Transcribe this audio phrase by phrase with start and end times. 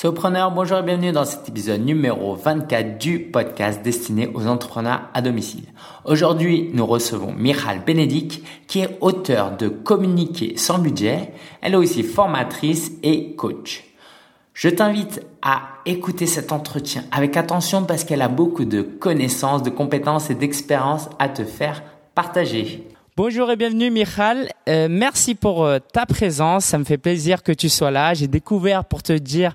[0.00, 5.20] Sopreneur, bonjour et bienvenue dans cet épisode numéro 24 du podcast destiné aux entrepreneurs à
[5.20, 5.64] domicile.
[6.06, 11.34] Aujourd'hui, nous recevons Michal Benedict qui est auteur de Communiquer sans budget.
[11.60, 13.84] Elle est aussi formatrice et coach.
[14.54, 19.68] Je t'invite à écouter cet entretien avec attention parce qu'elle a beaucoup de connaissances, de
[19.68, 21.82] compétences et d'expériences à te faire
[22.14, 22.89] partager.
[23.22, 24.48] Bonjour et bienvenue Michal.
[24.66, 26.64] Euh, merci pour euh, ta présence.
[26.64, 28.14] Ça me fait plaisir que tu sois là.
[28.14, 29.54] J'ai découvert, pour te dire,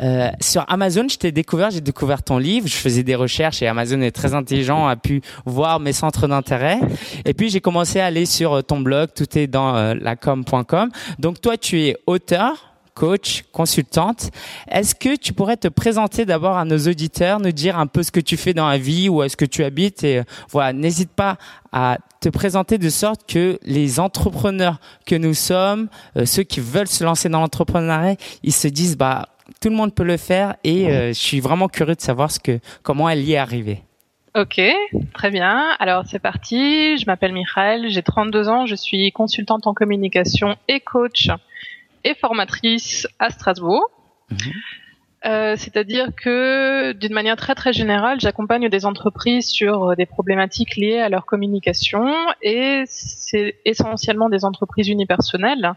[0.00, 3.66] euh, sur Amazon, je t'ai découvert, j'ai découvert ton livre, je faisais des recherches et
[3.66, 6.78] Amazon est très intelligent, a pu voir mes centres d'intérêt.
[7.24, 10.90] Et puis j'ai commencé à aller sur euh, ton blog, tout est dans euh, lacom.com.
[11.18, 14.30] Donc toi, tu es auteur, coach, consultante.
[14.70, 18.10] Est-ce que tu pourrais te présenter d'abord à nos auditeurs, nous dire un peu ce
[18.10, 21.38] que tu fais dans la vie, où est-ce que tu habites et voilà, n'hésite pas
[21.72, 25.88] à te présenter de sorte que les entrepreneurs que nous sommes,
[26.24, 29.28] ceux qui veulent se lancer dans l'entrepreneuriat, ils se disent bah
[29.60, 32.40] tout le monde peut le faire et euh, je suis vraiment curieux de savoir ce
[32.40, 33.82] que, comment elle y est arrivée.
[34.34, 34.60] Ok,
[35.12, 35.76] très bien.
[35.78, 36.96] Alors c'est parti.
[36.96, 41.28] Je m'appelle Michael, j'ai 32 ans, je suis consultante en communication et coach
[42.04, 43.90] et formatrice à Strasbourg.
[44.30, 44.38] Mhm.
[45.24, 50.98] Euh, c'est-à-dire que d'une manière très très générale, j'accompagne des entreprises sur des problématiques liées
[50.98, 52.08] à leur communication
[52.42, 55.74] et c'est essentiellement des entreprises unipersonnelles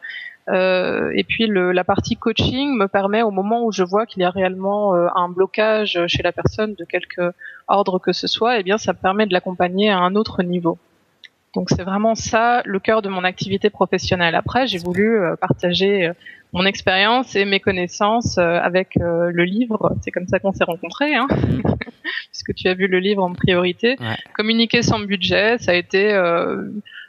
[0.49, 4.21] euh, et puis le, la partie coaching me permet au moment où je vois qu'il
[4.21, 7.31] y a réellement euh, un blocage chez la personne de quelque
[7.67, 10.43] ordre que ce soit, et eh bien ça me permet de l'accompagner à un autre
[10.43, 10.77] niveau.
[11.55, 14.35] Donc c'est vraiment ça le cœur de mon activité professionnelle.
[14.35, 16.11] Après, j'ai voulu euh, partager
[16.53, 19.93] mon expérience et mes connaissances avec le livre.
[20.01, 21.27] C'est comme ça qu'on s'est rencontrés, hein
[22.31, 23.97] puisque tu as vu le livre en priorité.
[24.33, 26.13] Communiquer sans budget, ça a été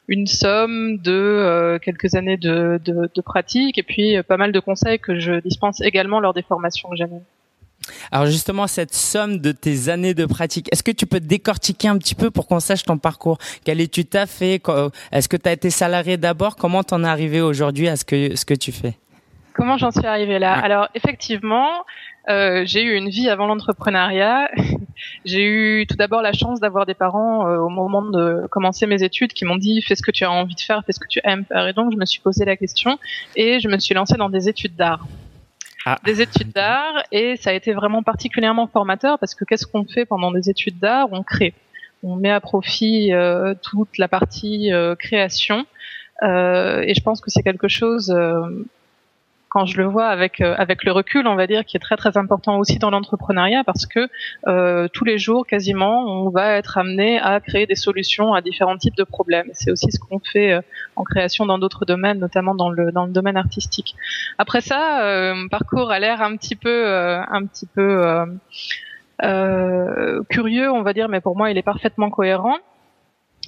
[0.08, 4.52] une somme de euh, quelques années de, de, de, pratique et puis euh, pas mal
[4.52, 7.24] de conseils que je dispense également lors des formations que j'anime.
[8.12, 11.98] Alors justement, cette somme de tes années de pratique, est-ce que tu peux décortiquer un
[11.98, 13.38] petit peu pour qu'on sache ton parcours?
[13.64, 14.60] Quelle étude t'as fait?
[15.12, 16.56] Est-ce que tu as été salarié d'abord?
[16.56, 18.94] Comment t'en es arrivé aujourd'hui à ce que, ce que tu fais?
[19.54, 20.52] Comment j'en suis arrivé là?
[20.52, 21.84] Alors effectivement,
[22.28, 24.50] euh, j'ai eu une vie avant l'entrepreneuriat.
[25.24, 29.02] j'ai eu tout d'abord la chance d'avoir des parents euh, au moment de commencer mes
[29.02, 31.08] études qui m'ont dit fais ce que tu as envie de faire, fais ce que
[31.08, 31.66] tu aimes faire.
[31.68, 32.98] Et donc je me suis posé la question
[33.34, 35.06] et je me suis lancée dans des études d'art.
[35.88, 35.98] Ah.
[36.04, 40.04] Des études d'art et ça a été vraiment particulièrement formateur parce que qu'est-ce qu'on fait
[40.04, 41.06] pendant des études d'art?
[41.12, 41.54] On crée,
[42.02, 45.64] on met à profit euh, toute la partie euh, création.
[46.22, 48.12] et je pense que c'est quelque chose
[49.48, 51.96] quand je le vois avec euh, avec le recul, on va dire, qui est très
[51.96, 54.08] très important aussi dans l'entrepreneuriat, parce que
[54.46, 58.76] euh, tous les jours, quasiment, on va être amené à créer des solutions à différents
[58.76, 59.48] types de problèmes.
[59.52, 60.60] C'est aussi ce qu'on fait euh,
[60.96, 63.94] en création dans d'autres domaines, notamment dans le dans le domaine artistique.
[64.38, 68.24] Après ça, mon parcours a l'air un petit peu un petit peu
[70.28, 72.58] curieux, on va dire, mais pour moi, il est parfaitement cohérent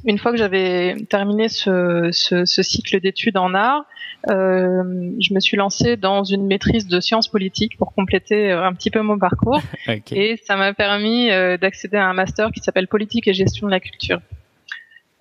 [0.05, 3.85] une fois que j'avais terminé ce, ce, ce cycle d'études en art,
[4.29, 8.73] euh, je me suis lancée dans une maîtrise de sciences politiques pour compléter euh, un
[8.73, 9.61] petit peu mon parcours.
[10.11, 13.71] Et ça m'a permis euh, d'accéder à un master qui s'appelle politique et gestion de
[13.71, 14.21] la culture.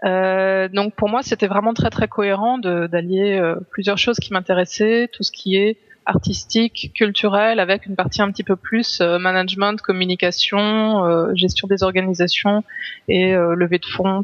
[0.04, 5.24] Euh, donc pour moi, c'était vraiment très très cohérent d'allier plusieurs choses qui m'intéressaient, tout
[5.24, 11.68] ce qui est artistique, culturel, avec une partie un petit peu plus management, communication, gestion
[11.68, 12.64] des organisations
[13.10, 14.24] et levée de fonds,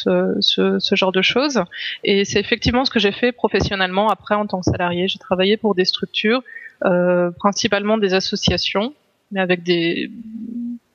[0.00, 1.62] ce, ce, ce, genre de choses.
[2.04, 5.08] Et c'est effectivement ce que j'ai fait professionnellement après en tant que salarié.
[5.08, 6.42] J'ai travaillé pour des structures,
[6.84, 8.94] euh, principalement des associations,
[9.30, 10.10] mais avec des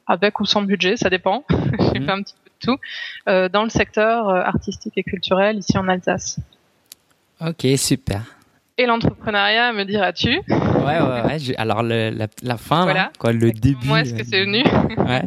[0.07, 1.43] avec ou sans budget, ça dépend.
[1.49, 2.05] j'ai mhm.
[2.05, 2.79] fait un petit peu de tout
[3.27, 6.39] euh, dans le secteur euh, artistique et culturel ici en Alsace.
[7.41, 8.21] Ok, super.
[8.77, 10.41] Et l'entrepreneuriat, me diras-tu?
[10.49, 11.55] Ouais, ouais, ouais.
[11.57, 13.09] Alors le, la, la, fin, voilà.
[13.17, 13.87] quoi, le début.
[13.87, 14.63] Moi, est-ce que c'est venu?
[14.97, 15.23] ouais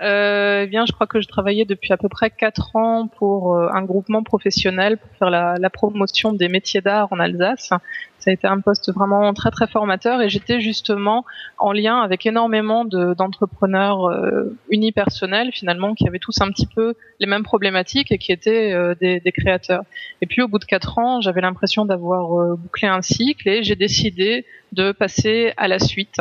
[0.00, 3.56] euh, eh bien, je crois que je travaillais depuis à peu près quatre ans pour
[3.56, 7.70] euh, un groupement professionnel pour faire la, promotion des métiers d'art en Alsace.
[8.18, 11.24] Ça a été un poste vraiment très très formateur et j'étais justement
[11.58, 17.26] en lien avec énormément d'entrepreneurs euh, unipersonnels finalement qui avaient tous un petit peu les
[17.26, 19.82] mêmes problématiques et qui étaient euh, des, créateurs.
[20.22, 23.76] Et puis au bout de quatre ans, j'avais l'impression d'avoir bouclé un cycle et j'ai
[23.76, 26.20] décidé de passer à la suite.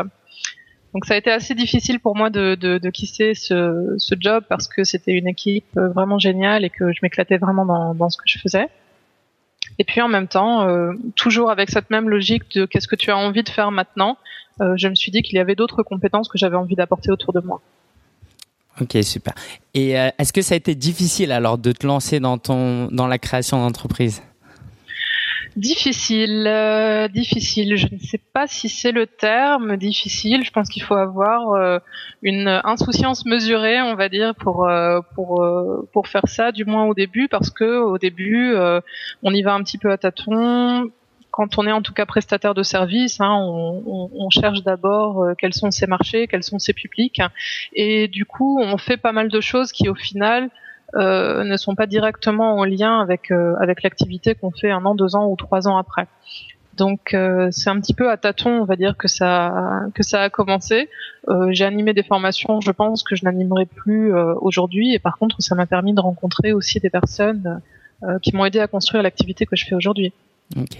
[0.94, 4.44] Donc ça a été assez difficile pour moi de, de, de quitter ce, ce, job
[4.48, 8.10] parce que c'était une équipe euh, vraiment géniale et que je m'éclatais vraiment dans, dans,
[8.10, 8.68] ce que je faisais.
[9.80, 13.12] Et puis en même temps, euh, toujours avec cette même logique de qu'est-ce que tu
[13.12, 14.18] as envie de faire maintenant,
[14.62, 17.34] euh, je me suis dit qu'il y avait d'autres compétences que j'avais envie d'apporter autour
[17.34, 17.62] de moi.
[18.80, 19.34] Ok, super.
[19.74, 23.18] Et est-ce que ça a été difficile alors de te lancer dans ton dans la
[23.18, 24.22] création d'entreprise?
[25.58, 27.78] Difficile, euh, difficile.
[27.78, 30.44] Je ne sais pas si c'est le terme difficile.
[30.46, 31.80] Je pense qu'il faut avoir euh,
[32.22, 35.44] une insouciance mesurée, on va dire, pour euh, pour
[35.92, 38.56] pour faire ça, du moins au début, parce que au début,
[39.24, 40.92] on y va un petit peu à tâtons.
[41.32, 45.26] Quand on est en tout cas prestataire de service, hein, on, on, on, cherche d'abord
[45.40, 47.22] quels sont ses marchés, quels sont ses publics,
[47.74, 50.52] et du coup, on fait pas mal de choses qui, au final,
[50.96, 54.96] euh, ne sont pas directement en lien avec euh, avec l'activité qu'on fait un an,
[54.96, 56.08] deux ans ou trois ans après.
[56.78, 60.22] Donc euh, c'est un petit peu à tâtons, on va dire que ça que ça
[60.22, 60.90] a commencé.
[61.50, 65.56] J'ai animé des formations, je pense que je n'animerai plus aujourd'hui, et par contre ça
[65.56, 67.62] m'a permis de rencontrer aussi des personnes
[68.22, 70.14] qui m'ont aidé à construire l'activité que je fais aujourd'hui.
[70.56, 70.78] Ok.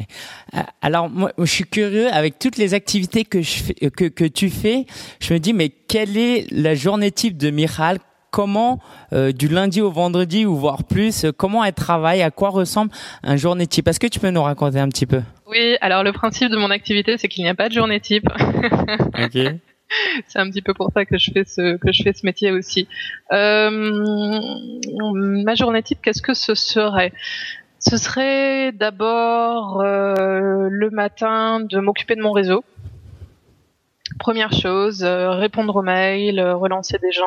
[0.82, 4.50] Alors moi, je suis curieux avec toutes les activités que je fais, que que tu
[4.50, 4.86] fais.
[5.20, 7.98] Je me dis mais quelle est la journée type de Michal
[8.32, 8.80] comment
[9.14, 12.92] euh, du lundi au vendredi ou voire plus, euh, comment elle travaille, à quoi ressemble
[13.24, 15.22] un journée type Est-ce que tu peux nous raconter un petit peu?
[15.48, 18.28] Oui, alors le principe de mon activité, c'est qu'il n'y a pas de journée type.
[19.20, 19.56] ok.
[20.28, 22.52] C'est un petit peu pour ça que je fais ce que je fais ce métier
[22.52, 22.90] aussi.
[23.32, 24.42] Euh,
[25.14, 27.14] ma journée type, qu'est-ce que ce serait?
[27.80, 32.66] Ce serait d'abord le matin de m'occuper de mon réseau
[34.20, 37.26] Première chose, euh, répondre aux mails, euh, relancer des gens,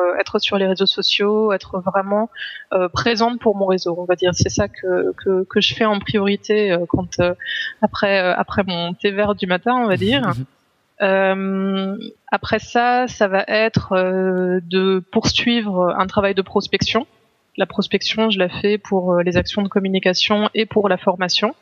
[0.00, 2.30] euh, être sur les réseaux sociaux, être vraiment
[2.92, 3.94] présente pour mon réseau.
[3.98, 7.20] On va dire, c'est ça que, que, que je fais en priorité quand
[7.82, 10.32] après après mon thé vert du matin, on va dire.
[12.30, 17.06] après ça, ça va être de poursuivre un travail de prospection.
[17.58, 21.54] La prospection, je la fais pour les actions de communication et pour la formation.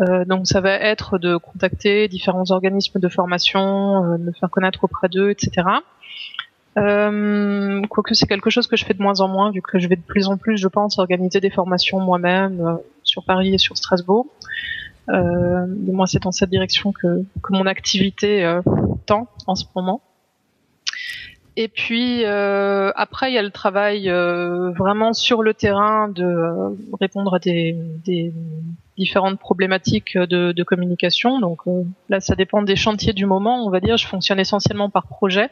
[0.00, 4.50] Euh, donc ça va être de contacter différents organismes de formation, euh, de me faire
[4.50, 5.66] connaître auprès d'eux, etc.
[6.78, 9.88] Euh, quoique c'est quelque chose que je fais de moins en moins, vu que je
[9.88, 13.58] vais de plus en plus, je pense, organiser des formations moi-même euh, sur Paris et
[13.58, 14.26] sur Strasbourg.
[15.08, 18.60] Euh, moi, c'est dans cette direction que, que mon activité euh,
[19.06, 20.02] tend en ce moment.
[21.58, 26.22] Et puis euh, après, il y a le travail euh, vraiment sur le terrain de
[26.22, 26.68] euh,
[27.00, 27.74] répondre à des,
[28.04, 28.32] des,
[28.98, 31.38] différentes problématiques de, de communication.
[31.38, 31.60] Donc
[32.08, 33.66] là, ça dépend des chantiers du moment.
[33.66, 35.50] On va dire, je fonctionne essentiellement par projet.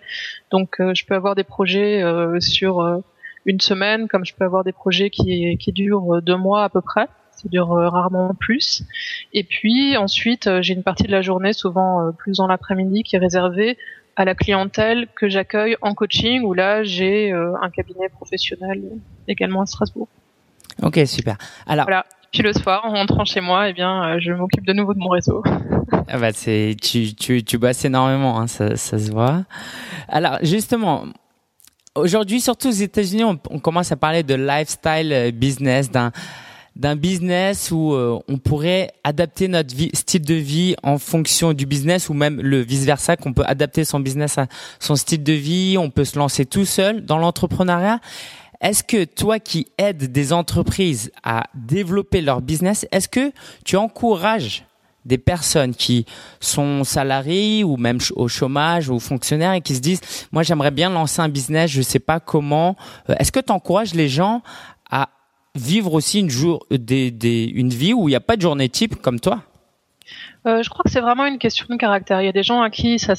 [0.50, 2.02] Donc je peux avoir des projets
[2.40, 3.02] sur
[3.44, 6.80] une semaine, comme je peux avoir des projets qui, qui durent deux mois à peu
[6.80, 7.06] près.
[7.32, 8.82] Ça dure rarement plus.
[9.34, 13.18] Et puis ensuite, j'ai une partie de la journée, souvent plus dans l'après-midi, qui est
[13.18, 13.76] réservée
[14.16, 18.82] à la clientèle que j'accueille en coaching où là j'ai euh, un cabinet professionnel
[19.28, 20.08] également à Strasbourg.
[20.82, 21.36] Ok super.
[21.66, 22.06] Alors voilà.
[22.32, 24.98] Puis le soir en rentrant chez moi, eh bien euh, je m'occupe de nouveau de
[24.98, 25.42] mon réseau.
[26.08, 29.44] ah bah c'est tu tu tu bosses énormément hein, ça ça se voit.
[30.08, 31.04] Alors justement
[31.94, 36.10] aujourd'hui surtout aux États-Unis on, on commence à parler de lifestyle euh, business d'un
[36.76, 42.08] d'un business où euh, on pourrait adapter notre style de vie en fonction du business
[42.08, 44.46] ou même le vice versa qu'on peut adapter son business à
[44.80, 48.00] son style de vie, on peut se lancer tout seul dans l'entrepreneuriat.
[48.60, 53.32] Est-ce que toi qui aides des entreprises à développer leur business, est-ce que
[53.64, 54.64] tu encourages
[55.04, 56.06] des personnes qui
[56.40, 60.00] sont salariés ou même au chômage ou fonctionnaires et qui se disent
[60.32, 62.74] moi j'aimerais bien lancer un business, je sais pas comment.
[63.10, 64.42] Euh, est-ce que tu encourages les gens
[64.90, 65.10] à
[65.54, 68.68] vivre aussi une, jour, des, des, une vie où il n'y a pas de journée
[68.68, 69.42] type comme toi
[70.46, 72.20] euh, je crois que c'est vraiment une question de caractère.
[72.20, 73.14] Il y a des gens à qui ça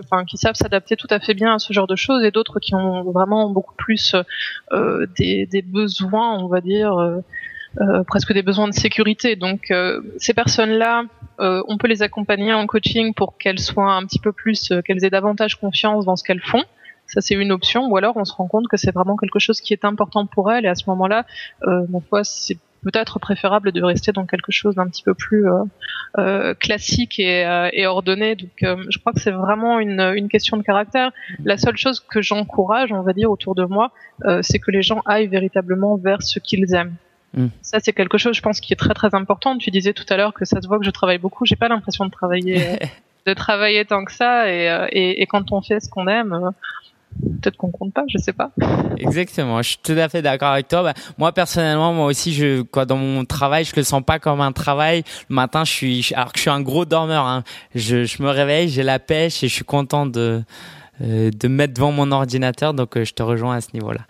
[0.00, 2.58] enfin, qui savent s'adapter tout à fait bien à ce genre de choses, et d'autres
[2.58, 4.16] qui ont vraiment beaucoup plus
[4.72, 7.20] euh, des, des, besoins, on va dire, euh,
[7.80, 9.36] euh presque des besoins de sécurité.
[9.36, 11.04] Donc euh, ces personnes-là,
[11.38, 15.04] euh, on peut les accompagner en coaching pour qu'elles soient un petit peu plus, qu'elles
[15.04, 16.64] aient davantage confiance dans ce qu'elles font.
[17.14, 17.86] Ça, c'est une option.
[17.86, 20.52] Ou alors, on se rend compte que c'est vraiment quelque chose qui est important pour
[20.52, 20.64] elle.
[20.64, 21.24] Et à ce moment-là,
[21.66, 25.48] euh, mon foi, c'est peut-être préférable de rester dans quelque chose d'un petit peu plus
[25.48, 25.64] euh,
[26.18, 28.36] euh classique et, euh, et, ordonné.
[28.36, 31.10] Donc, euh, je crois que c'est vraiment une, une, question de caractère.
[31.44, 33.90] La seule chose que j'encourage, on va dire, autour de moi,
[34.42, 36.94] c'est que les gens aillent véritablement vers ce qu'ils aiment.
[37.32, 37.46] Mm.
[37.62, 39.56] Ça, c'est quelque chose, je pense, qui est très très important.
[39.58, 41.46] Tu disais tout à l'heure que ça se voit que je travaille beaucoup.
[41.46, 42.78] J'ai pas l'impression de travailler,
[43.26, 44.52] de travailler tant que ça.
[44.52, 46.52] Et, et, et quand on fait ce qu'on aime,
[47.20, 48.50] peut-être qu'on compte pas, je sais pas.
[48.98, 50.82] Exactement, je suis tout à fait d'accord avec toi.
[50.82, 54.40] Bah, moi personnellement, moi aussi, je quoi dans mon travail, je le sens pas comme
[54.40, 55.04] un travail.
[55.28, 57.26] Le matin, je suis alors que je suis un gros dormeur.
[57.26, 57.44] Hein,
[57.74, 60.42] je, je me réveille, j'ai la pêche et je suis content de
[61.02, 62.72] euh, de me mettre devant mon ordinateur.
[62.72, 64.02] Donc, euh, je te rejoins à ce niveau-là.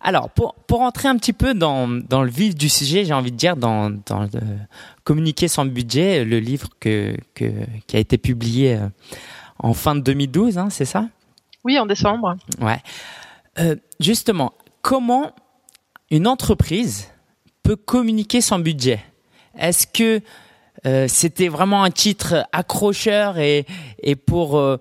[0.00, 3.30] Alors, pour pour entrer un petit peu dans dans le vif du sujet, j'ai envie
[3.30, 4.40] de dire dans dans le,
[5.04, 7.44] communiquer sans budget, le livre que que
[7.86, 8.88] qui a été publié euh,
[9.58, 11.08] en fin de 2012, hein, c'est ça?
[11.64, 12.36] Oui, en décembre.
[12.60, 12.80] Ouais.
[13.58, 15.32] Euh, justement, comment
[16.10, 17.08] une entreprise
[17.62, 19.00] peut communiquer son budget?
[19.58, 20.20] Est-ce que
[20.86, 23.66] euh, c'était vraiment un titre accrocheur et,
[24.26, 24.78] pour euh,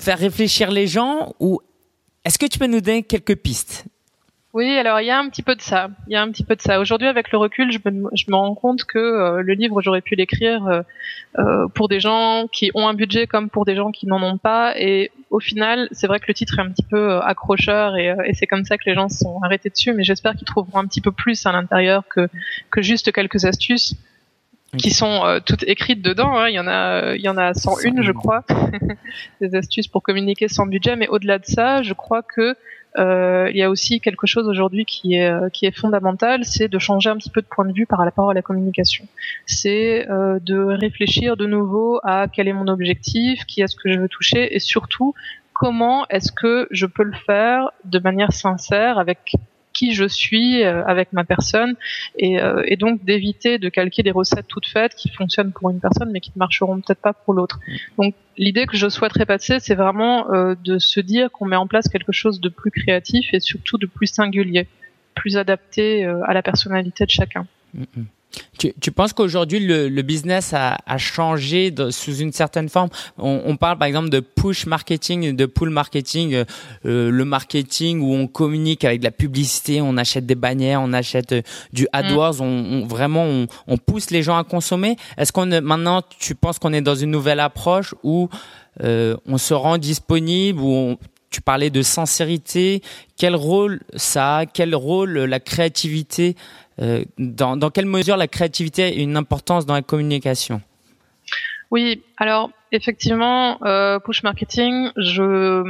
[0.00, 1.60] faire réfléchir les gens ou
[2.24, 3.84] est-ce que tu peux nous donner quelques pistes?
[4.52, 5.90] Oui, alors il y a un petit peu de ça.
[6.08, 6.80] Il y a un petit peu de ça.
[6.80, 10.00] Aujourd'hui, avec le recul, je me, je me rends compte que euh, le livre, j'aurais
[10.00, 10.82] pu l'écrire euh,
[11.38, 14.38] euh, pour des gens qui ont un budget comme pour des gens qui n'en ont
[14.38, 14.76] pas.
[14.76, 18.34] Et au final, c'est vrai que le titre est un petit peu accrocheur et, et
[18.34, 19.92] c'est comme ça que les gens se sont arrêtés dessus.
[19.92, 22.28] Mais j'espère qu'ils trouveront un petit peu plus à l'intérieur que
[22.70, 23.94] que juste quelques astuces
[24.78, 26.36] qui sont toutes écrites dedans.
[26.36, 26.48] Hein.
[26.48, 28.44] Il y en a, il y en a 101, je crois,
[29.40, 30.96] des astuces pour communiquer sans budget.
[30.96, 32.54] Mais au-delà de ça, je crois que euh,
[32.98, 36.78] il y a aussi quelque chose aujourd'hui qui est euh, qui est fondamental, c'est de
[36.78, 39.06] changer un petit peu de point de vue par rapport à la communication.
[39.46, 43.98] C'est euh, de réfléchir de nouveau à quel est mon objectif, qui est-ce que je
[43.98, 45.14] veux toucher, et surtout
[45.52, 49.34] comment est-ce que je peux le faire de manière sincère avec
[49.72, 51.76] qui je suis euh, avec ma personne
[52.18, 55.80] et, euh, et donc d'éviter de calquer des recettes toutes faites qui fonctionnent pour une
[55.80, 57.60] personne mais qui ne marcheront peut-être pas pour l'autre.
[57.98, 61.66] Donc l'idée que je souhaiterais passer, c'est vraiment euh, de se dire qu'on met en
[61.66, 64.66] place quelque chose de plus créatif et surtout de plus singulier,
[65.14, 67.46] plus adapté à la personnalité de chacun.
[67.74, 68.04] Mm, mm.
[68.58, 72.88] Tu, tu penses qu'aujourd'hui le, le, business a, a changé de, sous une certaine forme?
[73.18, 76.44] On, on, parle par exemple de push marketing, de pull marketing, euh,
[76.86, 80.92] euh le marketing où on communique avec de la publicité, on achète des bannières, on
[80.92, 82.42] achète euh, du AdWords, mm.
[82.42, 84.96] on, on, vraiment on, on, pousse les gens à consommer.
[85.16, 88.28] Est-ce qu'on maintenant tu penses qu'on est dans une nouvelle approche où
[88.82, 90.98] euh, on se rend disponible, où on,
[91.30, 92.82] tu parlais de sincérité.
[93.16, 94.46] Quel rôle ça a?
[94.46, 96.69] Quel rôle la créativité euh,
[97.18, 100.62] dans, dans quelle mesure la créativité a une importance dans la communication?
[101.70, 105.62] Oui, alors effectivement, euh, push marketing, je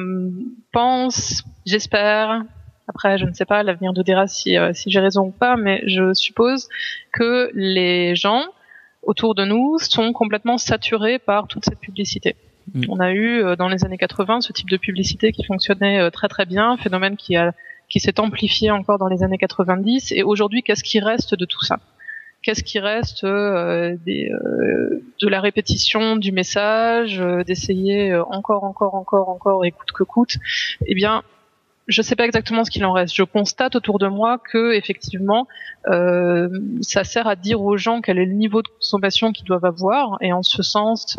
[0.72, 2.42] pense, j'espère,
[2.88, 5.56] après je ne sais pas, l'avenir nous dira si, euh, si j'ai raison ou pas,
[5.56, 6.68] mais je suppose
[7.12, 8.44] que les gens
[9.02, 12.36] autour de nous sont complètement saturés par toute cette publicité.
[12.72, 12.84] Mm.
[12.88, 16.46] On a eu dans les années 80 ce type de publicité qui fonctionnait très très
[16.46, 17.52] bien, phénomène qui a
[17.90, 20.12] qui s'est amplifié encore dans les années 90.
[20.12, 21.78] Et aujourd'hui, qu'est-ce qui reste de tout ça?
[22.42, 28.94] Qu'est-ce qui reste euh, des, euh, de la répétition du message, euh, d'essayer encore, encore,
[28.94, 30.36] encore, encore, et coûte que coûte?
[30.86, 31.22] Eh bien,
[31.86, 33.14] je ne sais pas exactement ce qu'il en reste.
[33.14, 35.48] Je constate autour de moi que effectivement,
[35.84, 40.16] ça sert à dire aux gens quel est le niveau de consommation qu'ils doivent avoir,
[40.20, 41.16] et en ce sens,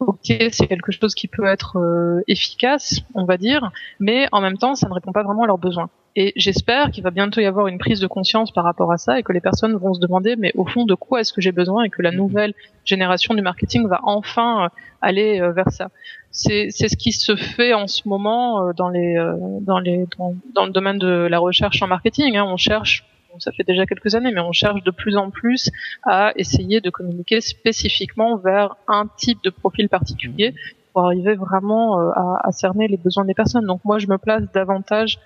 [0.00, 0.18] ok,
[0.50, 4.74] c'est quelque chose qui peut être euh, efficace, on va dire, mais en même temps,
[4.74, 5.90] ça ne répond pas vraiment à leurs besoins.
[6.16, 9.18] Et j'espère qu'il va bientôt y avoir une prise de conscience par rapport à ça
[9.18, 11.52] et que les personnes vont se demander, mais au fond, de quoi est-ce que j'ai
[11.52, 12.54] besoin et que la nouvelle
[12.84, 14.68] génération du marketing va enfin euh,
[15.02, 15.90] aller euh, vers ça.
[16.32, 19.16] C'est ce qui se fait en ce moment dans les
[19.62, 22.36] dans les dans, dans, le domaine de la recherche en marketing.
[22.36, 22.44] Hein.
[22.46, 23.04] On cherche
[23.38, 25.70] ça fait déjà quelques années, mais on cherche de plus en plus
[26.04, 30.54] à essayer de communiquer spécifiquement vers un type de profil particulier
[30.92, 33.66] pour arriver vraiment euh, à, cerner les besoins des personnes.
[33.66, 35.18] Donc moi, je me place davantage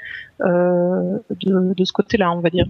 [0.42, 2.66] euh, de, ce côté-là, on va dire.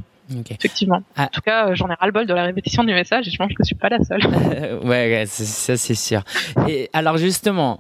[0.49, 1.03] Effectivement.
[1.17, 1.25] Ah.
[1.25, 3.63] En tout cas, j'en ai ras-le-bol de la répétition du message et je pense que
[3.63, 4.23] je suis pas la seule.
[4.85, 6.23] ouais, ça c'est sûr.
[6.67, 7.79] Et alors justement,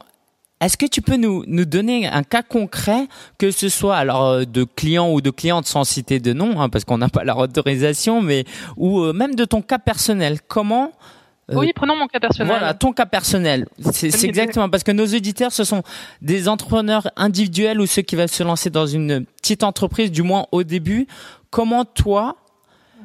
[0.64, 3.06] est-ce que tu peux nous, nous donner un cas concret,
[3.38, 6.68] que ce soit alors euh, de clients ou de clientes sans citer de nom, hein,
[6.68, 8.44] parce qu'on n'a pas leur autorisation, mais
[8.76, 10.38] ou euh, même de ton cas personnel.
[10.46, 10.92] Comment
[11.50, 12.48] euh, oui, prenons mon cas personnel.
[12.48, 13.66] Voilà, ton cas personnel.
[13.92, 15.82] C'est exactement parce que nos auditeurs, ce sont
[16.22, 20.46] des entrepreneurs individuels ou ceux qui veulent se lancer dans une petite entreprise, du moins
[20.52, 21.06] au début.
[21.50, 22.36] Comment toi,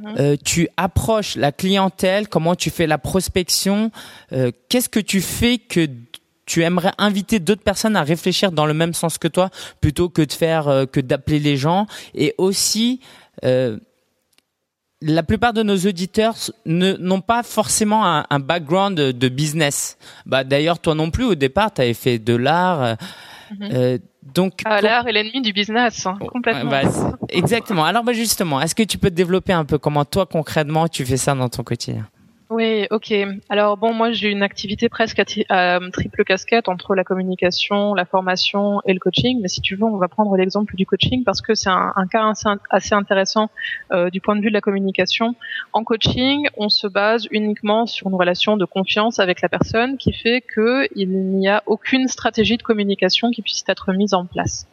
[0.02, 0.38] mhm.
[0.38, 3.92] tu approches la clientèle, comment tu fais la prospection,
[4.70, 5.90] qu'est-ce que tu fais que
[6.50, 9.52] tu aimerais inviter d'autres personnes à réfléchir dans le même sens que toi
[9.82, 13.02] plutôt que de faire euh, que d'appeler les gens et aussi
[13.46, 13.78] euh,
[15.02, 19.98] la plupart de nos auditeurs n'ont pas forcément un, background de, business.
[20.26, 22.82] Bah d'ailleurs toi non plus au départ tu avais fait de l'art.
[22.84, 22.96] Euh,
[23.58, 24.00] mhm.
[24.34, 26.70] donc ah, l'art est l'ennemi du business hein, complètement.
[26.70, 26.82] Bah,
[27.30, 27.86] exactement.
[27.86, 29.78] Alors bah justement, est-ce que tu peux te développer un peu?
[29.78, 32.08] Comment toi concrètement tu fais ça dans ton quotidien?
[32.50, 33.14] Oui, ok.
[33.50, 38.82] Alors bon, moi j'ai une activité presque à, triple casquette entre la communication, la formation
[38.86, 39.40] et le coaching.
[39.40, 42.34] Mais si tu veux, on va prendre l'exemple du coaching parce que c'est un, cas
[42.72, 43.52] assez, intéressant
[43.92, 45.36] euh, du point de vue de la communication.
[45.74, 50.12] En coaching, on se base uniquement sur une relation de confiance avec la personne qui
[50.12, 54.66] fait qu'il n'y a aucune stratégie de communication qui puisse être mise en place.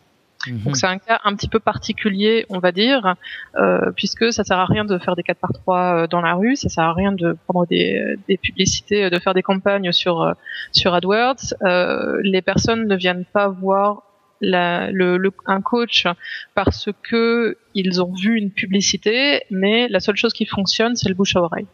[0.49, 0.75] Donc mhm.
[0.75, 3.15] c'est un cas un petit peu particulier, on va dire,
[3.57, 6.35] euh, puisque ça sert à rien de faire des 4 par 3 euh, dans la
[6.35, 10.23] rue, ça sert à rien de prendre des, des publicités, de faire des campagnes sur
[10.23, 10.33] euh,
[10.73, 11.55] sur AdWords.
[11.63, 14.03] Euh, les personnes ne viennent pas voir
[14.41, 16.07] la, le, le, un coach
[16.55, 21.15] parce que ils ont vu une publicité, mais la seule chose qui fonctionne, c'est le
[21.15, 21.67] bouche à oreille.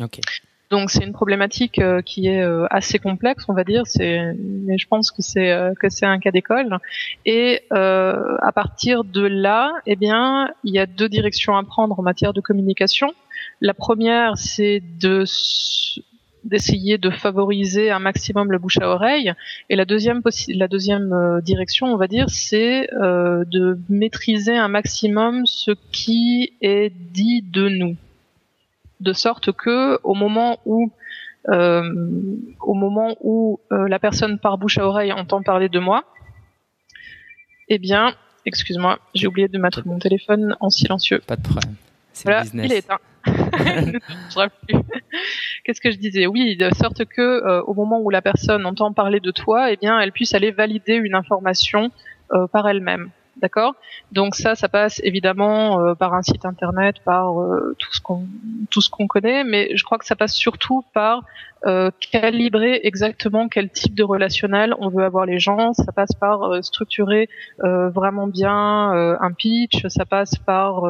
[0.00, 0.20] Ok.
[0.70, 3.82] Donc c'est une problématique qui est assez complexe, on va dire.
[3.86, 6.78] C'est, mais je pense que c'est que c'est un cas d'école.
[7.26, 12.02] Et à partir de là, eh bien, il y a deux directions à prendre en
[12.02, 13.12] matière de communication.
[13.60, 15.24] La première, c'est de
[16.44, 19.32] d'essayer de favoriser un maximum le bouche à oreille.
[19.68, 24.68] Et la deuxième, la deuxième euh, direction, on va dire, c'est euh, de maîtriser un
[24.68, 27.96] maximum ce qui est dit de nous,
[29.00, 30.92] de sorte que au moment où
[31.48, 31.82] euh,
[32.60, 36.04] au moment où la personne par bouche à oreille entend parler de moi,
[37.68, 38.14] eh bien,
[38.44, 41.20] excuse-moi, j'ai oublié de mettre mon téléphone en silencieux.
[41.26, 41.74] Pas de problème.
[42.24, 42.98] Voilà, il est éteint.
[45.64, 46.26] Qu'est-ce que je disais?
[46.26, 49.76] Oui, de sorte que euh, au moment où la personne entend parler de toi, eh
[49.76, 51.90] bien, elle puisse aller valider une information
[52.32, 53.10] euh, par elle-même.
[53.40, 53.74] D'accord?
[54.12, 58.26] Donc ça, ça passe évidemment euh, par un site internet, par euh, tout ce qu'on
[58.70, 61.24] tout ce qu'on connaît, mais je crois que ça passe surtout par
[61.66, 65.72] euh, calibrer exactement quel type de relationnel on veut avoir les gens.
[65.72, 67.28] Ça passe par structurer
[67.58, 69.86] vraiment bien un pitch.
[69.88, 70.82] Ça passe par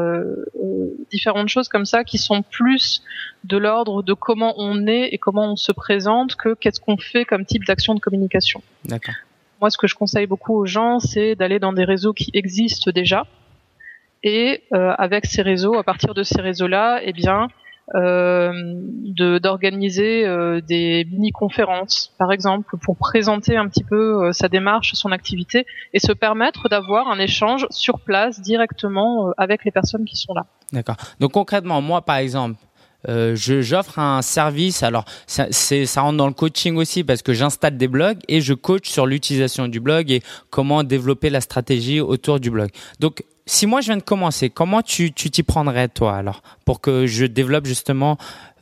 [1.11, 3.03] différentes choses comme ça qui sont plus
[3.45, 7.25] de l'ordre de comment on est et comment on se présente que qu'est-ce qu'on fait
[7.25, 8.63] comme type d'action de communication.
[8.85, 9.15] D'accord.
[9.61, 12.91] Moi, ce que je conseille beaucoup aux gens, c'est d'aller dans des réseaux qui existent
[12.91, 13.27] déjà.
[14.23, 17.49] Et euh, avec ces réseaux, à partir de ces réseaux-là, eh bien,
[17.95, 18.53] euh,
[19.39, 25.67] d'organiser euh, des mini-conférences, par exemple, pour présenter un petit peu sa démarche, son activité,
[25.93, 30.47] et se permettre d'avoir un échange sur place directement avec les personnes qui sont là.
[30.73, 30.97] D'accord.
[31.19, 32.57] Donc concrètement, moi, par exemple,
[33.09, 34.83] euh, j'offre un service.
[34.83, 38.55] Alors, ça, ça rentre dans le coaching aussi parce que j'installe des blogs et je
[38.55, 42.71] coach sur l'utilisation du blog et comment développer la stratégie autour du blog.
[42.99, 47.07] Donc, si moi je viens de commencer, comment tu t'y prendrais toi alors pour que
[47.07, 48.17] je développe justement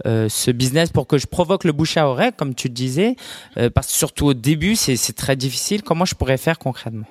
[0.07, 3.17] euh, ce business, pour que je provoque le bouche à oreille comme tu disais,
[3.59, 5.83] euh, parce que surtout au début c'est très difficile.
[5.83, 7.07] Comment je pourrais faire concrètement?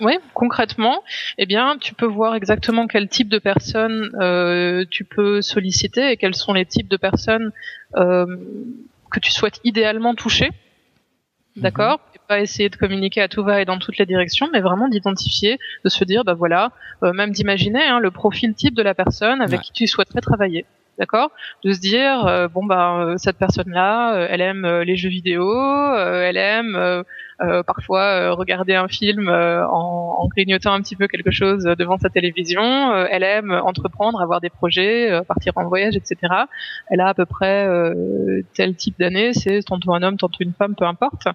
[0.00, 1.02] Oui, concrètement,
[1.36, 6.16] eh bien, tu peux voir exactement quel type de personnes euh, tu peux solliciter et
[6.16, 7.52] quels sont les types de personnes
[7.96, 8.26] euh,
[9.10, 10.50] que tu souhaites idéalement toucher.
[11.56, 11.62] Mhm.
[11.62, 12.00] D'accord?
[12.14, 14.88] Et pas essayer de communiquer à tout va et dans toutes les directions, mais vraiment
[14.88, 18.94] d'identifier, de se dire, bah voilà, euh, même d'imaginer hein, le profil type de la
[18.94, 20.64] personne avec qui tu souhaiterais travailler
[20.98, 21.30] d'accord?
[21.64, 25.50] De se dire euh, bon bah cette personne là, elle aime les jeux vidéo,
[25.96, 27.02] elle aime euh,
[27.66, 31.98] parfois euh, regarder un film euh, en, en, grignotant un petit peu quelque chose devant
[31.98, 32.94] sa télévision.
[33.06, 36.16] elle aime entreprendre, avoir des projets, partir en voyage, etc.
[36.88, 37.68] Elle a à peu près
[38.54, 41.26] tel type d'année, c'est tantôt un homme, tantôt une femme, peu importe.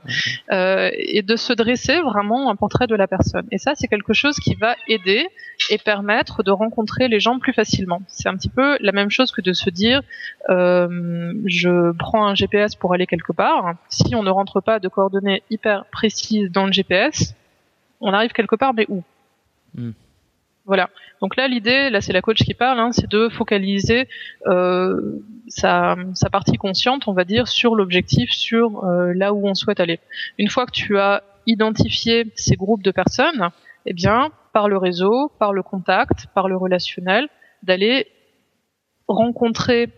[0.52, 3.48] et de se dresser vraiment un portrait de la personne.
[3.52, 5.28] Et ça, c'est quelque chose qui va aider
[5.70, 8.02] et permettre de rencontrer les gens plus facilement.
[8.08, 10.02] C'est un petit peu la même chose que de se dire
[10.50, 13.74] euh, je prends un GPS pour aller quelque part.
[13.90, 17.34] Si on ne rentre pas de coordonnées hyper précise dans le GPS,
[18.02, 19.04] on arrive quelque part, mais où
[19.76, 19.92] hmm.
[20.66, 20.90] Voilà.
[21.22, 24.08] Donc là, l'idée, là, c'est la coach qui parle, hein, c'est de focaliser
[24.48, 25.96] euh, sa,
[26.32, 30.00] partie consciente, on va dire, sur l'objectif, sur euh, là où on souhaite aller.
[30.40, 33.50] Une fois que tu as identifié ces groupes de personnes,
[33.86, 37.30] eh bien, par le réseau, par le contact, par le relationnel,
[37.62, 38.08] d'aller
[39.08, 39.90] rencontrer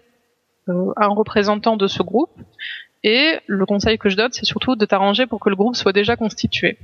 [0.68, 2.38] euh, un représentant de ce groupe
[3.04, 5.94] et le conseil que je donne, c'est surtout de t'arranger pour que le groupe soit
[5.94, 6.78] déjà constitué.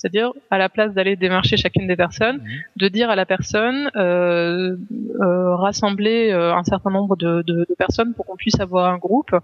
[0.00, 2.60] C'est-à-dire, à la place d'aller démarcher chacune des personnes, mhm.
[2.76, 4.74] de dire à la personne, euh,
[5.20, 8.96] euh, rassembler euh, un certain nombre de, de, de personnes pour qu'on puisse avoir un
[8.96, 9.36] groupe,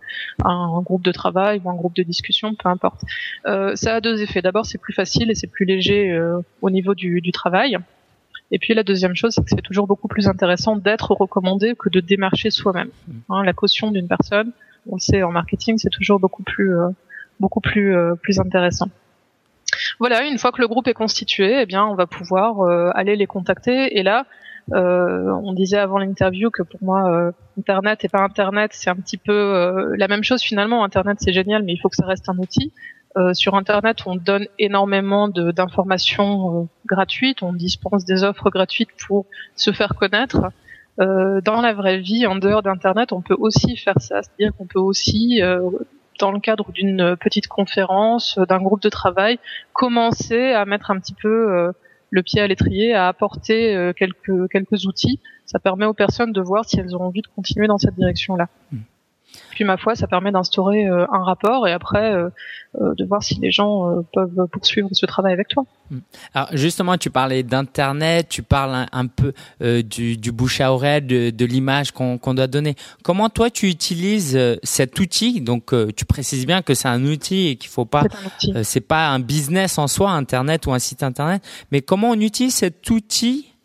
[0.43, 3.03] un, groupe de travail ou un groupe de discussion, peu importe.
[3.47, 4.41] Euh, ça a deux effets.
[4.41, 7.77] D'abord, c'est plus facile et c'est plus léger euh, au niveau du, du travail.
[8.51, 11.91] Et puis la deuxième chose, c'est que c'est toujours beaucoup plus intéressant d'être recommandé que
[11.91, 12.89] de démarcher soi-même.
[13.09, 13.21] Mhm.
[13.29, 14.53] Hein, la caution d'une personne,
[14.90, 16.88] on sait en marketing, c'est toujours beaucoup plus euh,
[17.40, 18.88] beaucoup plus euh, plus intéressant.
[19.99, 23.16] Voilà, une fois que le groupe est constitué, eh bien, on va pouvoir euh, aller
[23.16, 23.99] les contacter.
[23.99, 24.27] Et là,
[24.72, 29.94] on disait avant l'interview que pour moi, Internet et pas Internet, c'est un petit peu
[29.96, 30.83] la même chose finalement.
[30.83, 32.72] Internet, c'est génial, mais il faut que ça reste un outil.
[33.35, 39.94] sur Internet, on donne énormément d'informations gratuites, on dispense des offres gratuites pour se faire
[39.94, 40.51] connaître.
[41.01, 44.23] Euh, dans la vraie vie, en dehors d'Internet, on peut aussi faire ça.
[44.23, 45.61] C'est-à-dire qu'on peut aussi, euh,
[46.19, 49.39] dans le cadre d'une petite conférence, d'un groupe de travail,
[49.73, 51.73] commencer à mettre un petit peu euh,
[52.11, 55.21] le pied à l'étrier, à apporter quelques quelques outils.
[55.45, 58.49] Ça permet aux personnes de voir si elles ont envie de continuer dans cette direction-là.
[58.73, 58.79] Hmm.
[59.51, 62.29] Puis ma foi, ça permet d'instaurer euh, un rapport et après euh,
[62.81, 65.64] euh, de voir si les gens peuvent poursuivre ce travail avec toi.
[65.90, 65.99] Mm.
[66.35, 71.31] Alors justement, tu parlais d'internet, tu parles un, peu du, du, bouche à oreille, de,
[71.31, 72.75] de l'image qu'on doit donner.
[73.03, 75.40] Comment toi tu utilises cet outil?
[75.40, 78.05] Donc tu précises bien que c'est un outil et qu'il faut pas,
[78.62, 82.55] c'est pas un business en soi, internet ou un site internet, mais comment on utilise
[82.55, 83.56] cet outil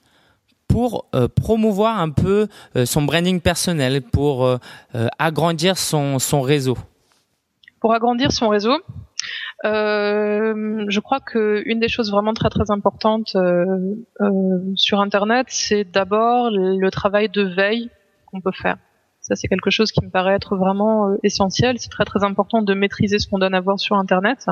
[0.71, 4.57] pour euh, promouvoir un peu euh, son branding personnel, pour euh,
[5.19, 6.77] agrandir son, son réseau
[7.81, 8.77] Pour agrandir son réseau,
[9.63, 13.35] je crois que une des choses vraiment très très importantes
[14.75, 17.89] sur Internet, c'est d'abord le travail de veille
[18.25, 18.77] qu'on peut faire.
[19.31, 21.79] Ça, c'est quelque chose qui me paraît être vraiment euh, essentiel.
[21.79, 24.47] C'est très très important de maîtriser ce qu'on donne à voir sur Internet.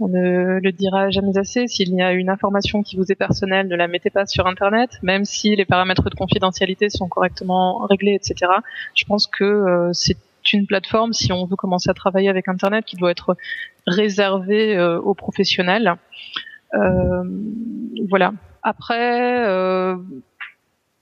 [0.00, 1.68] On ne le dira jamais assez.
[1.68, 4.98] S'il y a une information qui vous est personnelle, ne la mettez pas sur Internet,
[5.02, 8.50] même si les paramètres de confidentialité sont correctement réglés, etc.
[8.94, 10.16] Je pense que euh, c'est
[10.50, 13.36] une plateforme, si on veut commencer à travailler avec Internet, qui doit être
[13.86, 15.92] réservée euh, aux professionnels.
[18.08, 18.32] voilà.
[18.62, 19.44] Après,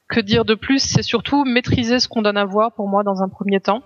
[0.09, 0.79] que dire de plus?
[0.79, 3.83] C'est surtout maîtriser ce qu'on donne à voir pour moi dans un premier temps.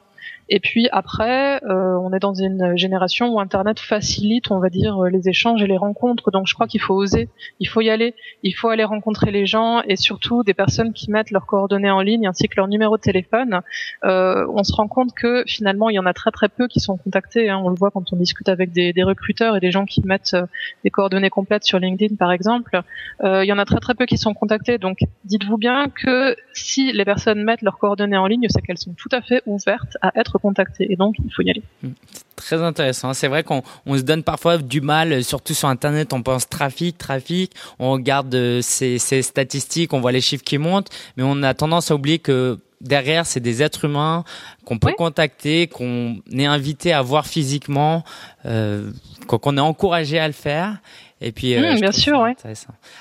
[0.48, 5.02] Et puis après, euh, on est dans une génération où Internet facilite, on va dire,
[5.02, 6.30] les échanges et les rencontres.
[6.30, 7.28] Donc je crois qu'il faut oser,
[7.60, 11.10] il faut y aller, il faut aller rencontrer les gens et surtout des personnes qui
[11.10, 13.60] mettent leurs coordonnées en ligne ainsi que leur numéro de téléphone.
[14.04, 16.80] Euh, on se rend compte que finalement, il y en a très très peu qui
[16.80, 17.48] sont contactés.
[17.48, 17.60] Hein.
[17.62, 20.34] On le voit quand on discute avec des, des, recruteurs et des gens qui mettent
[20.34, 20.46] euh,
[20.84, 22.80] des coordonnées complètes sur LinkedIn, par exemple.
[23.22, 24.78] Euh, il y en a très très peu qui sont contactés.
[24.78, 28.94] Donc dites-vous bien que si les personnes mettent leurs coordonnées en ligne, c'est qu'elles sont
[28.94, 30.90] tout à fait ouvertes à être contacter.
[30.90, 31.62] Et donc, il faut y aller.
[31.82, 31.92] Hmm.
[32.36, 33.14] Très intéressant.
[33.14, 36.12] C'est vrai qu'on se donne parfois du mal, surtout sur Internet.
[36.12, 37.52] On pense trafic, trafic.
[37.78, 41.90] On regarde euh, ces, statistiques, on voit les chiffres qui montent, mais on a tendance
[41.90, 44.24] à oublier que derrière, c'est des êtres humains
[44.64, 48.04] qu'on peut contacter, qu'on est invité à voir physiquement,
[48.46, 48.90] euh,
[49.26, 50.78] qu'on est encouragé à le faire.
[51.20, 52.36] Et puis, euh, mmh, bien sûr, ouais.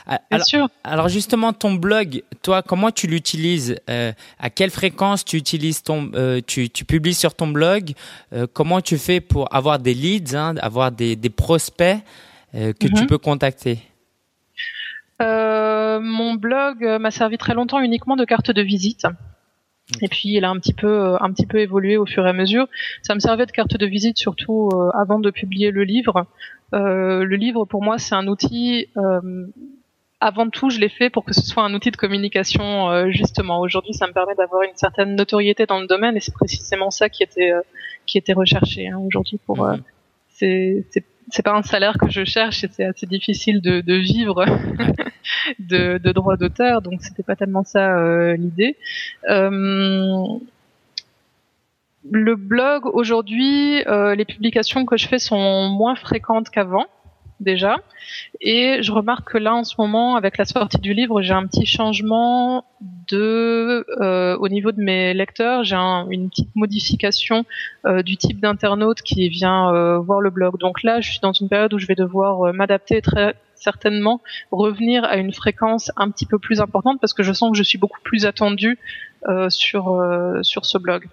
[0.08, 0.70] Ah, alors, sûr.
[0.84, 6.10] Alors justement, ton blog, toi, comment tu l'utilises euh, À quelle fréquence tu utilises ton,
[6.16, 7.92] euh, tu, tu publies sur ton blog
[8.54, 12.00] Comment tu fais pour avoir des leads, hein, avoir des, des prospects
[12.54, 13.08] que tu mmh.
[13.08, 13.80] peux contacter?
[15.20, 19.06] Mon blog m'a servi très longtemps uniquement de carte de visite.
[20.02, 22.34] Et puis il a un petit peu un petit peu évolué au fur et à
[22.34, 22.68] mesure.
[23.04, 26.28] Ça me servait de carte de visite surtout avant de publier le livre.
[26.74, 28.88] Euh, le livre, pour moi, c'est un outil.
[28.98, 29.48] Euh,
[30.20, 33.60] avant tout, je l'ai fait pour que ce soit un outil de communication, euh, justement.
[33.60, 37.10] Aujourd'hui, ça me permet d'avoir une certaine notoriété dans le domaine, et c'est précisément ça
[37.10, 37.54] qui était
[38.06, 39.40] qui était recherché hein, aujourd'hui.
[39.46, 39.84] Pour mhm.
[40.30, 40.86] c'est
[41.30, 44.46] c'est pas un salaire que je cherche et c'est assez difficile de, de vivre
[45.60, 48.78] de, de droits d'auteur donc c'était pas tellement ça euh, l'idée.
[49.30, 50.26] Euh,
[52.10, 56.86] le blog aujourd'hui, euh, les publications que je fais sont moins fréquentes qu'avant
[57.40, 57.78] déjà.
[58.42, 61.46] Et je remarque que là, en ce moment, avec la sortie du livre, j'ai un
[61.46, 62.66] petit changement
[63.10, 67.46] de, euh, au niveau de mes lecteurs, j'ai une petite modification
[67.86, 70.58] euh, du type d'internaute qui vient voir le blog.
[70.60, 74.22] Donc là, je suis dans une période où je vais devoir m'adapter très certainement
[74.52, 77.64] revenir à une fréquence un petit peu plus importante parce que je sens que je
[77.64, 78.78] suis beaucoup plus attendue
[79.50, 80.04] sur
[80.44, 81.08] sur ce blog.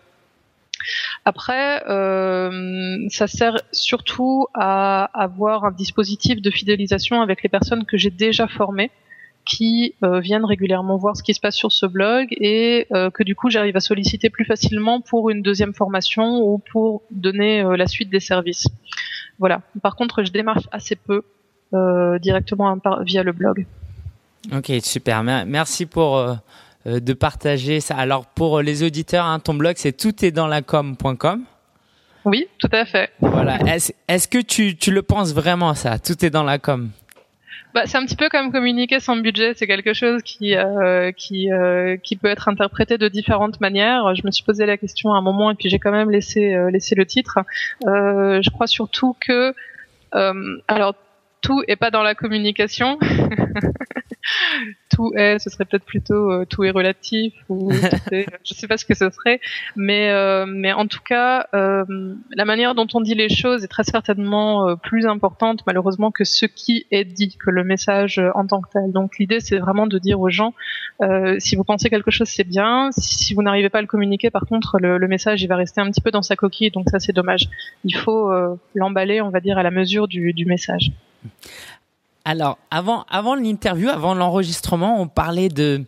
[1.25, 7.97] Après, euh, ça sert surtout à avoir un dispositif de fidélisation avec les personnes que
[7.97, 8.91] j'ai déjà formées
[9.45, 13.23] qui euh, viennent régulièrement voir ce qui se passe sur ce blog et euh, que
[13.23, 17.87] du coup j'arrive à solliciter plus facilement pour une deuxième formation ou pour donner la
[17.87, 18.67] suite des services.
[19.39, 19.61] Voilà.
[19.83, 21.23] Par contre, je démarche assez peu
[22.21, 23.67] directement via le blog.
[24.53, 25.25] Ok, super.
[25.25, 26.25] Merci pour
[26.87, 27.97] euh, de partager ça.
[27.97, 31.45] Alors pour les auditeurs, hein, ton blog c'est toutestdanslacom.com.
[32.25, 33.11] Oui, tout à fait.
[33.21, 33.59] Voilà.
[34.09, 36.91] Est-ce que tu, tu le penses vraiment ça Tout est dans la com?
[37.75, 39.53] Bah, c'est un petit peu comme communiquer sans budget.
[39.57, 44.15] C'est quelque chose qui euh, qui euh, qui peut être interprété de différentes manières.
[44.15, 46.57] Je me suis posé la question à un moment et puis j'ai quand même laissé
[46.71, 47.39] laissé le titre.
[47.85, 49.55] je crois surtout que
[50.13, 50.95] alors
[51.45, 52.99] tout est pas dans la communication.
[54.91, 57.71] tout est, ce serait peut-être plutôt euh, tout est relatif ou
[58.13, 59.41] est, je sais pas ce que ce serait,
[59.77, 61.85] mais euh, mais en tout cas, euh,
[62.35, 66.47] la manière dont on dit les choses est très certainement plus importante malheureusement que ce
[66.47, 68.91] qui est dit, que le message en tant que tel.
[68.93, 70.55] Donc l'idée c'est vraiment de dire aux gens,
[71.39, 74.47] si vous pensez quelque chose c'est bien, si vous n'arrivez pas à le communiquer, par
[74.47, 76.99] contre le, le, message il va rester un petit peu dans sa coquille, donc ça
[76.99, 77.51] c'est dommage.
[77.85, 78.33] Il faut
[78.75, 80.91] l'emballer, on va dire, à la mesure du, du message.
[82.25, 85.85] Alors, avant, avant l'interview, avant l'enregistrement, on parlait de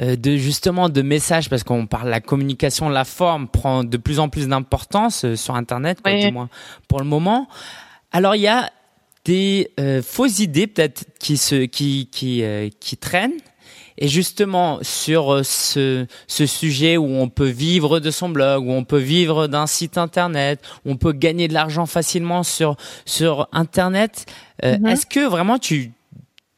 [0.00, 4.18] euh, de justement de messages parce qu'on parle la communication, la forme prend de plus
[4.18, 6.48] en plus d'importance euh, sur Internet, quoi, du moins
[6.88, 7.46] pour le moment.
[8.10, 8.72] Alors il y a
[9.24, 12.42] des euh, fausses idées peut-être qui se qui qui
[12.80, 13.38] qui traînent
[13.96, 18.72] et justement, sur euh, ce, ce sujet où on peut vivre de son blog, où
[18.72, 23.48] on peut vivre d'un site internet, où on peut gagner de l'argent facilement sur, sur
[23.52, 24.26] internet,
[24.64, 24.86] euh, mhm.
[24.86, 25.92] est-ce que vraiment tu,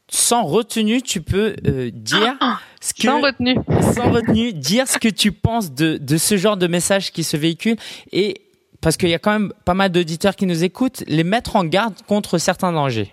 [0.09, 3.57] sans retenue, tu peux euh, dire ah, ce que sans retenue,
[3.94, 7.37] sans retenue, dire ce que tu penses de, de ce genre de message qui se
[7.37, 7.77] véhicule?
[8.12, 8.42] Et
[8.81, 11.64] parce qu'il y a quand même pas mal d'auditeurs qui nous écoutent, les mettre en
[11.64, 13.12] garde contre certains dangers.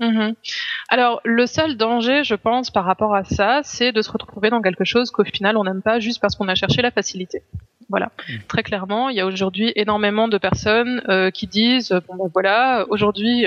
[0.00, 0.34] Mhm.
[0.88, 4.62] Alors, le seul danger, je pense, par rapport à ça, c'est de se retrouver dans
[4.62, 7.42] quelque chose qu'au final, on n'aime pas juste parce qu'on a cherché la facilité.
[7.90, 8.10] Voilà.
[8.28, 8.38] Mhm.
[8.48, 12.86] Très clairement, il y a aujourd'hui énormément de personnes euh, qui disent, bon ben voilà,
[12.88, 13.46] aujourd'hui,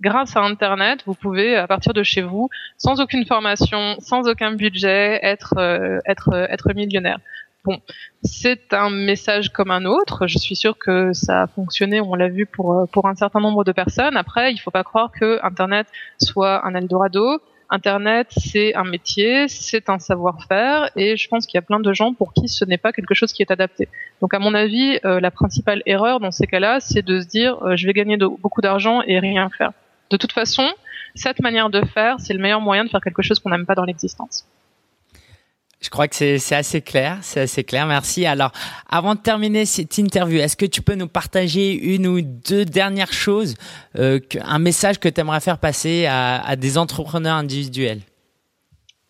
[0.00, 4.52] grâce à Internet, vous pouvez, à partir de chez vous, sans aucune formation, sans aucun
[4.52, 7.18] budget, être euh, être être millionnaire.
[7.64, 7.80] Bon,
[8.24, 10.26] c'est un message comme un autre.
[10.26, 12.00] Je suis sûre que ça a fonctionné.
[12.00, 14.16] On l'a vu pour euh, pour un certain nombre de personnes.
[14.16, 15.86] Après, il faut pas croire que Internet
[16.18, 17.40] soit un Eldorado.
[17.70, 21.92] Internet, c'est un métier, c'est un savoir-faire, et je pense qu'il y a plein de
[21.94, 23.88] gens pour qui ce n'est pas quelque chose qui est adapté.
[24.20, 27.56] Donc, à mon avis, euh, la principale erreur dans ces cas-là, c'est de se dire
[27.62, 29.72] euh, je vais gagner beaucoup d'argent et rien faire.
[30.10, 30.68] De toute façon,
[31.14, 33.74] cette manière de faire, c'est le meilleur moyen de faire quelque chose qu'on n'aime pas
[33.74, 34.46] dans l'existence.
[35.82, 37.86] Je crois que c'est assez clair, c'est assez clair.
[37.86, 38.24] Merci.
[38.24, 38.52] Alors,
[38.88, 43.12] avant de terminer cette interview, est-ce que tu peux nous partager une ou deux dernières
[43.12, 43.56] choses,
[43.98, 48.00] euh, un message que tu aimerais faire passer à, à, des entrepreneurs individuels?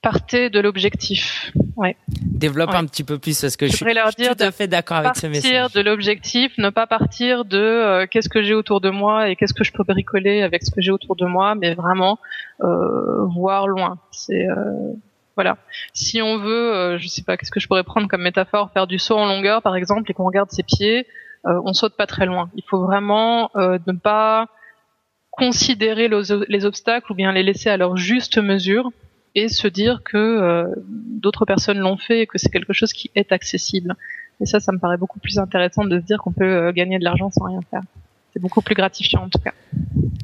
[0.00, 1.52] Partez de l'objectif.
[1.76, 1.96] Ouais.
[2.08, 4.66] Développe un petit peu plus parce que je, je suis, leur dire tout à fait
[4.66, 5.52] d'accord avec ce message.
[5.52, 9.36] Partir de l'objectif, ne pas partir de euh, qu'est-ce que j'ai autour de moi et
[9.36, 12.18] qu'est-ce que je peux bricoler avec ce que j'ai autour de moi, mais vraiment
[12.62, 13.98] euh, voir loin.
[14.10, 14.92] C'est euh,
[15.34, 15.58] voilà.
[15.94, 18.86] Si on veut, euh, je sais pas, qu'est-ce que je pourrais prendre comme métaphore, faire
[18.86, 21.06] du saut en longueur par exemple, et qu'on regarde ses pieds,
[21.46, 22.50] euh, on saute pas très loin.
[22.54, 24.48] Il faut vraiment euh, ne pas
[25.30, 28.90] considérer les obstacles ou bien les laisser à leur juste mesure
[29.34, 33.10] et se dire que euh, d'autres personnes l'ont fait et que c'est quelque chose qui
[33.14, 33.96] est accessible.
[34.40, 37.04] Et ça, ça me paraît beaucoup plus intéressant de se dire qu'on peut gagner de
[37.04, 37.82] l'argent sans rien faire
[38.32, 39.52] c'est beaucoup plus gratifiant en tout cas.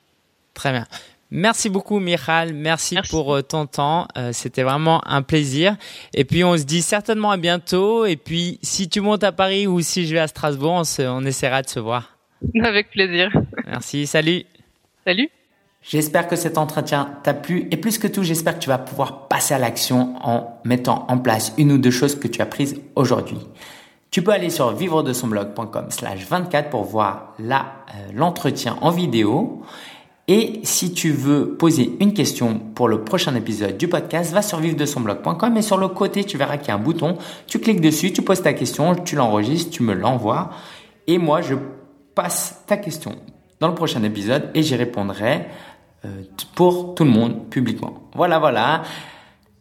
[0.54, 0.86] Très bien.
[1.32, 5.76] Merci beaucoup Michal, merci, pour euh, ton temps, c'était vraiment un plaisir.
[6.14, 8.06] Et puis on se dit certainement à bientôt.
[8.06, 11.26] Et puis si tu montes à Paris ou si je vais à Strasbourg, on, on
[11.26, 12.16] essaiera de se voir.
[12.64, 13.32] Avec plaisir.
[13.66, 14.46] Merci, salut.
[15.06, 15.30] Salut.
[15.88, 19.28] J'espère que cet entretien t'a plu et plus que tout, j'espère que tu vas pouvoir
[19.28, 22.82] passer à l'action en mettant en place une ou deux choses que tu as prises
[22.96, 23.38] aujourd'hui.
[24.10, 28.78] Tu peux aller sur vivre de son blog.com slash 24 pour voir là euh, l'entretien
[28.82, 29.62] en vidéo.
[30.28, 34.58] Et si tu veux poser une question pour le prochain épisode du podcast, va sur
[34.58, 35.06] vivre de son
[35.56, 37.20] et sur le côté, tu verras qu'il y a un bouton.
[37.46, 40.50] Tu cliques dessus, tu poses ta question, tu l'enregistres, tu me l'envoies
[41.06, 41.54] et moi je
[42.16, 43.12] passe ta question
[43.60, 45.46] dans le prochain épisode et j'y répondrai
[46.56, 48.10] pour tout le monde publiquement.
[48.14, 48.84] Voilà, voilà.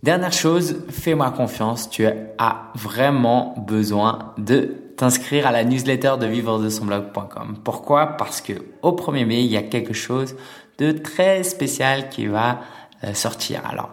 [0.02, 6.58] Dernière chose, fais-moi confiance, tu as vraiment besoin de t'inscrire à la newsletter de vivre
[6.58, 7.56] de son blog.com.
[7.64, 8.08] Pourquoi?
[8.18, 8.52] Parce que
[8.82, 10.36] au 1er mai, il y a quelque chose
[10.78, 12.60] de très spécial qui va
[13.02, 13.62] euh, sortir.
[13.66, 13.90] Alors,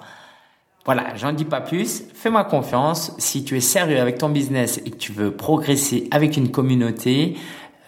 [0.86, 2.04] voilà, j'en dis pas plus.
[2.14, 3.14] Fais-moi confiance.
[3.18, 7.38] Si tu es sérieux avec ton business et que tu veux progresser avec une communauté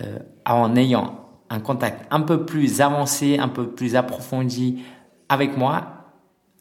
[0.02, 1.23] euh, en ayant
[1.54, 4.84] un contact un peu plus avancé, un peu plus approfondi
[5.30, 5.86] avec moi,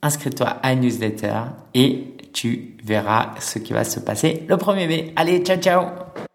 [0.03, 1.41] inscris-toi à une newsletter
[1.75, 5.13] et tu verras ce qui va se passer le 1er mai.
[5.17, 6.32] Allez, ciao ciao